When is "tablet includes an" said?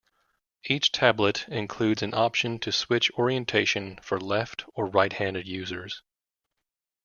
0.91-2.15